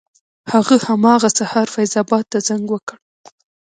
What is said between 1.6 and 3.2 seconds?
فیض اباد ته زنګ وکړ.